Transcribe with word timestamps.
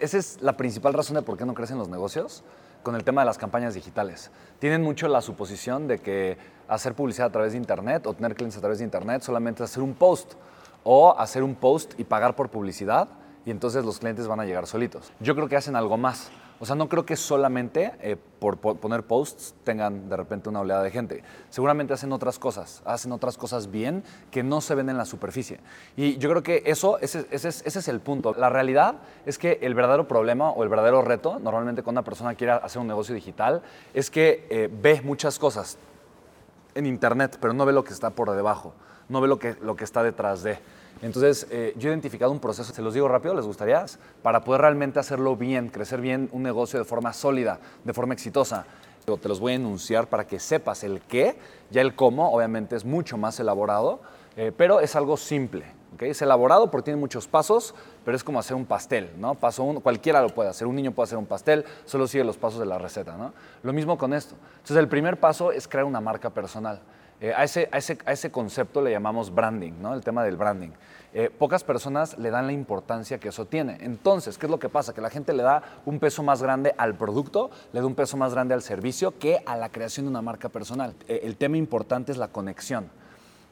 esa 0.00 0.18
es 0.18 0.40
la 0.40 0.56
principal 0.56 0.94
razón 0.94 1.16
de 1.16 1.22
por 1.22 1.36
qué 1.36 1.44
no 1.44 1.54
crecen 1.54 1.78
los 1.78 1.88
negocios 1.88 2.42
con 2.82 2.94
el 2.94 3.04
tema 3.04 3.22
de 3.22 3.26
las 3.26 3.38
campañas 3.38 3.74
digitales. 3.74 4.30
Tienen 4.58 4.82
mucho 4.82 5.08
la 5.08 5.20
suposición 5.20 5.88
de 5.88 5.98
que 5.98 6.38
hacer 6.68 6.94
publicidad 6.94 7.28
a 7.28 7.32
través 7.32 7.52
de 7.52 7.58
Internet 7.58 8.06
o 8.06 8.14
tener 8.14 8.34
clientes 8.34 8.56
a 8.58 8.60
través 8.60 8.78
de 8.78 8.84
Internet 8.84 9.22
solamente 9.22 9.62
es 9.62 9.70
hacer 9.70 9.82
un 9.82 9.94
post 9.94 10.34
o 10.84 11.18
hacer 11.18 11.42
un 11.42 11.54
post 11.54 11.98
y 11.98 12.04
pagar 12.04 12.36
por 12.36 12.48
publicidad 12.50 13.08
y 13.44 13.50
entonces 13.50 13.84
los 13.84 13.98
clientes 13.98 14.26
van 14.26 14.40
a 14.40 14.44
llegar 14.44 14.66
solitos. 14.66 15.12
Yo 15.20 15.34
creo 15.34 15.48
que 15.48 15.56
hacen 15.56 15.76
algo 15.76 15.96
más. 15.96 16.30
O 16.60 16.66
sea, 16.66 16.74
no 16.74 16.88
creo 16.88 17.06
que 17.06 17.16
solamente 17.16 17.92
eh, 18.00 18.16
por, 18.38 18.58
poner 18.58 19.04
posts 19.04 19.54
tengan 19.64 20.08
de 20.08 20.16
repente 20.16 20.48
una 20.48 20.60
oleada 20.60 20.82
de 20.82 20.90
gente. 20.90 21.22
Seguramente 21.50 21.92
hacen 21.92 22.12
otras 22.12 22.38
cosas, 22.38 22.82
hacen 22.84 23.12
otras 23.12 23.36
cosas 23.36 23.70
bien 23.70 24.02
que 24.30 24.42
no 24.42 24.60
se 24.60 24.74
ven 24.74 24.88
en 24.88 24.96
la 24.96 25.04
superficie. 25.04 25.60
Y 25.96 26.18
yo 26.18 26.28
creo 26.30 26.42
que 26.42 26.62
eso, 26.66 26.98
ese, 26.98 27.26
ese, 27.30 27.48
ese 27.48 27.78
es 27.78 27.88
el 27.88 28.00
punto. 28.00 28.34
La 28.36 28.48
realidad 28.48 28.96
es 29.24 29.38
que 29.38 29.58
el 29.62 29.74
verdadero 29.74 30.08
problema 30.08 30.50
o 30.50 30.62
el 30.62 30.68
verdadero 30.68 31.02
reto, 31.02 31.38
normalmente 31.38 31.82
cuando 31.82 32.00
una 32.00 32.04
persona 32.04 32.34
quiere 32.34 32.54
hacer 32.54 32.80
un 32.80 32.88
negocio 32.88 33.14
digital, 33.14 33.62
es 33.94 34.10
que 34.10 34.46
eh, 34.50 34.68
ve 34.70 35.00
muchas 35.02 35.38
cosas 35.38 35.78
en 36.78 36.86
Internet, 36.86 37.38
pero 37.40 37.52
no 37.52 37.66
ve 37.66 37.72
lo 37.72 37.84
que 37.84 37.92
está 37.92 38.10
por 38.10 38.30
debajo, 38.30 38.72
no 39.08 39.20
ve 39.20 39.28
lo 39.28 39.38
que, 39.38 39.56
lo 39.60 39.76
que 39.76 39.84
está 39.84 40.02
detrás 40.02 40.42
de. 40.42 40.58
Entonces, 41.02 41.46
eh, 41.50 41.74
yo 41.76 41.88
he 41.88 41.92
identificado 41.92 42.30
un 42.32 42.40
proceso, 42.40 42.72
se 42.72 42.82
los 42.82 42.94
digo 42.94 43.08
rápido, 43.08 43.34
¿les 43.34 43.44
gustaría? 43.44 43.84
Para 44.22 44.42
poder 44.42 44.62
realmente 44.62 44.98
hacerlo 44.98 45.36
bien, 45.36 45.68
crecer 45.68 46.00
bien 46.00 46.28
un 46.32 46.42
negocio 46.42 46.78
de 46.78 46.84
forma 46.84 47.12
sólida, 47.12 47.58
de 47.84 47.92
forma 47.92 48.14
exitosa. 48.14 48.64
Te 49.04 49.28
los 49.28 49.40
voy 49.40 49.52
a 49.52 49.56
enunciar 49.56 50.08
para 50.08 50.26
que 50.26 50.38
sepas 50.38 50.84
el 50.84 51.00
qué, 51.00 51.38
ya 51.70 51.80
el 51.80 51.94
cómo, 51.94 52.30
obviamente 52.30 52.76
es 52.76 52.84
mucho 52.84 53.16
más 53.16 53.40
elaborado, 53.40 54.00
eh, 54.36 54.52
pero 54.54 54.80
es 54.80 54.94
algo 54.96 55.16
simple. 55.16 55.77
¿Okay? 55.94 56.10
Es 56.10 56.22
elaborado 56.22 56.70
porque 56.70 56.86
tiene 56.86 57.00
muchos 57.00 57.28
pasos, 57.28 57.74
pero 58.04 58.16
es 58.16 58.24
como 58.24 58.38
hacer 58.38 58.56
un 58.56 58.66
pastel, 58.66 59.10
¿no? 59.18 59.34
Paso 59.34 59.64
uno, 59.64 59.80
cualquiera 59.80 60.22
lo 60.22 60.28
puede 60.30 60.48
hacer, 60.48 60.66
un 60.66 60.76
niño 60.76 60.92
puede 60.92 61.04
hacer 61.04 61.18
un 61.18 61.26
pastel, 61.26 61.64
solo 61.84 62.06
sigue 62.06 62.24
los 62.24 62.36
pasos 62.36 62.60
de 62.60 62.66
la 62.66 62.78
receta, 62.78 63.16
¿no? 63.16 63.32
Lo 63.62 63.72
mismo 63.72 63.98
con 63.98 64.12
esto. 64.14 64.34
Entonces, 64.56 64.76
el 64.76 64.88
primer 64.88 65.18
paso 65.18 65.52
es 65.52 65.68
crear 65.68 65.84
una 65.84 66.00
marca 66.00 66.30
personal. 66.30 66.80
Eh, 67.20 67.32
a, 67.34 67.42
ese, 67.42 67.68
a, 67.72 67.78
ese, 67.78 67.98
a, 68.06 68.12
ese, 68.12 68.30
concepto 68.30 68.80
le 68.80 68.92
llamamos 68.92 69.34
branding, 69.34 69.72
¿no? 69.80 69.92
el 69.92 70.02
tema 70.02 70.22
del 70.22 70.36
branding. 70.36 70.70
Eh, 71.12 71.30
pocas 71.36 71.64
personas 71.64 72.16
le 72.16 72.30
dan 72.30 72.46
la 72.46 72.52
importancia 72.52 73.18
que 73.18 73.30
eso 73.30 73.44
tiene. 73.44 73.78
Entonces, 73.80 74.38
¿qué 74.38 74.46
es 74.46 74.50
lo 74.50 74.60
que 74.60 74.68
pasa? 74.68 74.94
Que 74.94 75.00
la 75.00 75.10
gente 75.10 75.32
le 75.32 75.42
da 75.42 75.62
un 75.84 75.98
peso 75.98 76.22
más 76.22 76.42
grande 76.42 76.74
al 76.78 76.94
producto, 76.94 77.50
le 77.72 77.80
da 77.80 77.86
un 77.86 77.96
peso 77.96 78.16
más 78.16 78.34
grande 78.34 78.54
al 78.54 78.62
servicio 78.62 79.18
que 79.18 79.42
a 79.46 79.56
la 79.56 79.70
creación 79.70 80.06
de 80.06 80.10
una 80.10 80.22
marca 80.22 80.48
personal. 80.48 80.94
Eh, 81.08 81.22
el 81.24 81.36
tema 81.36 81.56
importante 81.56 82.12
es 82.12 82.18
la 82.18 82.28
conexión. 82.28 82.88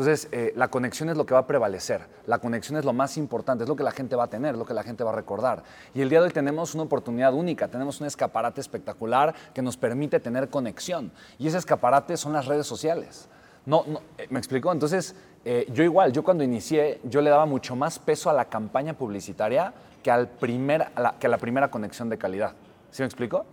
Entonces, 0.00 0.30
eh, 0.32 0.54
la 0.56 0.68
conexión 0.68 1.10
es 1.10 1.18
lo 1.18 1.26
que 1.26 1.34
va 1.34 1.40
a 1.40 1.46
prevalecer, 1.46 2.06
la 2.24 2.38
conexión 2.38 2.78
es 2.78 2.86
lo 2.86 2.94
más 2.94 3.18
importante, 3.18 3.64
es 3.64 3.68
lo 3.68 3.76
que 3.76 3.82
la 3.82 3.90
gente 3.90 4.16
va 4.16 4.24
a 4.24 4.30
tener, 4.30 4.56
lo 4.56 4.64
que 4.64 4.72
la 4.72 4.82
gente 4.82 5.04
va 5.04 5.10
a 5.10 5.14
recordar. 5.14 5.62
Y 5.92 6.00
el 6.00 6.08
día 6.08 6.20
de 6.20 6.28
hoy 6.28 6.32
tenemos 6.32 6.74
una 6.74 6.84
oportunidad 6.84 7.34
única, 7.34 7.68
tenemos 7.68 8.00
un 8.00 8.06
escaparate 8.06 8.62
espectacular 8.62 9.34
que 9.52 9.60
nos 9.60 9.76
permite 9.76 10.18
tener 10.18 10.48
conexión. 10.48 11.12
Y 11.38 11.48
ese 11.48 11.58
escaparate 11.58 12.16
son 12.16 12.32
las 12.32 12.46
redes 12.46 12.66
sociales. 12.66 13.28
No, 13.66 13.84
eh, 14.16 14.26
¿Me 14.30 14.38
explico? 14.38 14.72
Entonces, 14.72 15.14
eh, 15.44 15.66
yo 15.70 15.84
igual, 15.84 16.14
yo 16.14 16.24
cuando 16.24 16.44
inicié, 16.44 17.02
yo 17.04 17.20
le 17.20 17.28
daba 17.28 17.44
mucho 17.44 17.76
más 17.76 17.98
peso 17.98 18.30
a 18.30 18.32
la 18.32 18.46
campaña 18.46 18.94
publicitaria 18.94 19.74
que, 20.02 20.10
al 20.10 20.28
primer, 20.28 20.88
a 20.94 21.00
la, 21.02 21.14
que 21.18 21.26
a 21.26 21.30
la 21.30 21.36
primera 21.36 21.70
conexión 21.70 22.08
de 22.08 22.16
calidad. 22.16 22.54
¿Sí 22.90 23.02
me 23.02 23.06
explico? 23.06 23.44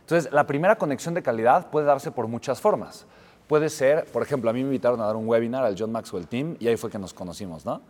Entonces, 0.00 0.30
la 0.34 0.46
primera 0.46 0.76
conexión 0.76 1.14
de 1.14 1.22
calidad 1.22 1.70
puede 1.70 1.86
darse 1.86 2.10
por 2.10 2.28
muchas 2.28 2.60
formas. 2.60 3.06
Puede 3.46 3.68
ser, 3.68 4.06
por 4.06 4.22
ejemplo, 4.22 4.48
a 4.48 4.52
mí 4.52 4.60
me 4.60 4.66
invitaron 4.66 5.00
a 5.00 5.06
dar 5.06 5.16
un 5.16 5.28
webinar 5.28 5.64
al 5.64 5.76
John 5.78 5.92
Maxwell 5.92 6.26
Team 6.26 6.56
y 6.58 6.68
ahí 6.68 6.76
fue 6.76 6.90
que 6.90 6.98
nos 6.98 7.12
conocimos, 7.12 7.66
¿no? 7.66 7.82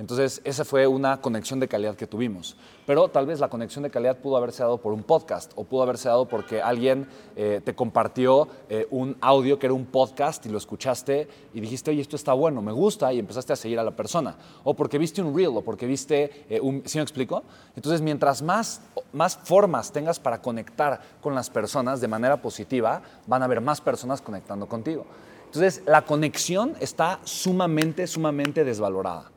Entonces, 0.00 0.40
esa 0.44 0.64
fue 0.64 0.86
una 0.86 1.20
conexión 1.20 1.60
de 1.60 1.68
calidad 1.68 1.94
que 1.94 2.06
tuvimos. 2.06 2.56
Pero 2.86 3.08
tal 3.08 3.26
vez 3.26 3.38
la 3.38 3.50
conexión 3.50 3.82
de 3.82 3.90
calidad 3.90 4.16
pudo 4.16 4.38
haberse 4.38 4.62
dado 4.62 4.78
por 4.78 4.94
un 4.94 5.02
podcast 5.02 5.52
o 5.56 5.64
pudo 5.64 5.82
haberse 5.82 6.08
dado 6.08 6.26
porque 6.26 6.62
alguien 6.62 7.06
eh, 7.36 7.60
te 7.62 7.74
compartió 7.74 8.48
eh, 8.70 8.86
un 8.90 9.18
audio 9.20 9.58
que 9.58 9.66
era 9.66 9.74
un 9.74 9.84
podcast 9.84 10.46
y 10.46 10.48
lo 10.48 10.56
escuchaste 10.56 11.28
y 11.52 11.60
dijiste, 11.60 11.90
oye, 11.90 12.00
esto 12.00 12.16
está 12.16 12.32
bueno, 12.32 12.62
me 12.62 12.72
gusta 12.72 13.12
y 13.12 13.18
empezaste 13.18 13.52
a 13.52 13.56
seguir 13.56 13.78
a 13.78 13.84
la 13.84 13.94
persona. 13.94 14.38
O 14.64 14.72
porque 14.72 14.96
viste 14.96 15.20
un 15.20 15.36
reel 15.36 15.50
o 15.54 15.60
porque 15.60 15.84
viste 15.84 16.46
eh, 16.48 16.58
un... 16.62 16.82
¿Sí 16.86 16.96
me 16.96 17.02
explico? 17.02 17.42
Entonces, 17.76 18.00
mientras 18.00 18.40
más, 18.40 18.80
más 19.12 19.36
formas 19.36 19.92
tengas 19.92 20.18
para 20.18 20.40
conectar 20.40 20.98
con 21.20 21.34
las 21.34 21.50
personas 21.50 22.00
de 22.00 22.08
manera 22.08 22.40
positiva, 22.40 23.02
van 23.26 23.42
a 23.42 23.44
haber 23.44 23.60
más 23.60 23.82
personas 23.82 24.22
conectando 24.22 24.66
contigo. 24.66 25.04
Entonces, 25.44 25.82
la 25.84 26.06
conexión 26.06 26.74
está 26.80 27.20
sumamente, 27.24 28.06
sumamente 28.06 28.64
desvalorada. 28.64 29.30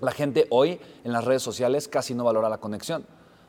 La 0.00 0.12
gente 0.12 0.46
hoy 0.50 0.80
en 1.04 1.12
las 1.12 1.24
redes 1.24 1.42
sociales 1.42 1.88
casi 1.88 2.14
no 2.14 2.24
valora 2.24 2.48
la 2.48 2.58
conexión. 2.58 3.06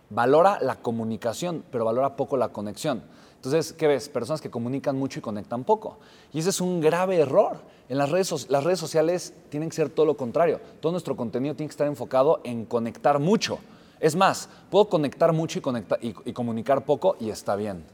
Valora 0.10 0.60
la 0.62 0.76
comunicación, 0.76 1.64
pero 1.72 1.86
valora 1.86 2.16
poco 2.16 2.38
la 2.38 2.50
conexión. 2.50 3.04
Entonces, 3.36 3.74
¿qué 3.74 3.88
ves? 3.88 4.10
Personas 4.10 4.42
que 4.42 4.50
comunican 4.50 4.98
mucho 4.98 5.20
y 5.20 5.22
conectan 5.22 5.64
poco. 5.64 5.98
Y 6.34 6.40
ese 6.40 6.50
es 6.50 6.62
un 6.62 6.82
grave 6.82 7.18
error. 7.18 7.58
En 7.90 7.98
las 7.98 8.10
redes, 8.10 8.50
las 8.50 8.64
redes 8.64 8.80
sociales 8.80 9.34
tienen 9.50 9.70
que 9.70 9.76
ser 9.76 9.90
todo 9.90 10.06
lo 10.06 10.18
contrario. 10.18 10.60
Todo 10.80 10.92
nuestro 10.92 11.16
contenido 11.16 11.56
tiene 11.56 11.68
que 11.68 11.74
estar 11.74 11.88
enfocado 11.88 12.42
en 12.44 12.66
conectar 12.66 13.20
mucho. 13.20 13.60
Es 14.00 14.16
más, 14.16 14.50
puedo 14.70 14.90
conectar 14.90 15.32
mucho 15.34 15.60
y, 16.02 16.16
y 16.26 16.34
comunicar 16.34 16.86
poco 16.86 17.18
y 17.20 17.30
está 17.30 17.56
bien. 17.56 17.86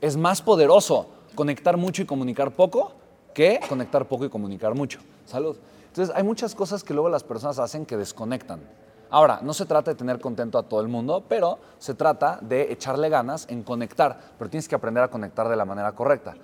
Es 0.00 0.16
más 0.16 0.42
poderoso 0.42 1.06
conectar 1.34 1.76
mucho 1.76 2.02
y 2.02 2.06
comunicar 2.06 2.52
poco 2.52 2.92
que 3.36 3.60
conectar 3.68 4.08
poco 4.08 4.24
y 4.24 4.30
comunicar 4.30 4.74
mucho. 4.74 4.98
Salud. 5.26 5.58
Entonces, 5.88 6.16
hay 6.16 6.22
muchas 6.22 6.54
cosas 6.54 6.82
que 6.82 6.94
luego 6.94 7.10
las 7.10 7.22
personas 7.22 7.58
hacen 7.58 7.84
que 7.84 7.98
desconectan. 7.98 8.60
Ahora, 9.10 9.40
no 9.42 9.52
se 9.52 9.66
trata 9.66 9.90
de 9.90 9.94
tener 9.94 10.18
contento 10.20 10.56
a 10.56 10.62
todo 10.62 10.80
el 10.80 10.88
mundo, 10.88 11.22
pero 11.28 11.58
se 11.78 11.92
trata 11.92 12.38
de 12.40 12.72
echarle 12.72 13.10
ganas 13.10 13.46
en 13.50 13.62
conectar, 13.62 14.18
pero 14.38 14.48
tienes 14.48 14.66
que 14.66 14.74
aprender 14.74 15.04
a 15.04 15.08
conectar 15.08 15.50
de 15.50 15.56
la 15.56 15.66
manera 15.66 15.92
correcta. 15.92 16.34